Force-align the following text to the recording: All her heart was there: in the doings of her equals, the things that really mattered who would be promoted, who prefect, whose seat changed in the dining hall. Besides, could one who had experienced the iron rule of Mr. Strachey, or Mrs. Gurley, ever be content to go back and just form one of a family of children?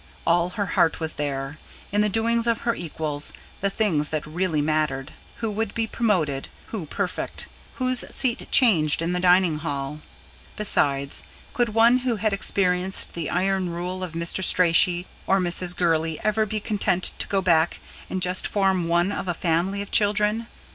All 0.25 0.49
her 0.49 0.65
heart 0.65 0.99
was 0.99 1.13
there: 1.13 1.59
in 1.91 2.01
the 2.01 2.09
doings 2.09 2.47
of 2.47 2.61
her 2.61 2.73
equals, 2.73 3.31
the 3.59 3.69
things 3.69 4.09
that 4.09 4.25
really 4.25 4.59
mattered 4.59 5.11
who 5.35 5.51
would 5.51 5.75
be 5.75 5.85
promoted, 5.85 6.47
who 6.69 6.87
prefect, 6.87 7.45
whose 7.75 8.03
seat 8.09 8.47
changed 8.49 9.03
in 9.03 9.13
the 9.13 9.19
dining 9.19 9.59
hall. 9.59 10.01
Besides, 10.55 11.21
could 11.53 11.75
one 11.75 11.99
who 11.99 12.15
had 12.15 12.33
experienced 12.33 13.13
the 13.13 13.29
iron 13.29 13.69
rule 13.69 14.03
of 14.03 14.13
Mr. 14.13 14.43
Strachey, 14.43 15.05
or 15.27 15.39
Mrs. 15.39 15.75
Gurley, 15.77 16.19
ever 16.23 16.47
be 16.47 16.59
content 16.59 17.11
to 17.19 17.27
go 17.27 17.39
back 17.39 17.79
and 18.09 18.23
just 18.23 18.47
form 18.47 18.87
one 18.87 19.11
of 19.11 19.27
a 19.27 19.35
family 19.35 19.83
of 19.83 19.91
children? 19.91 20.47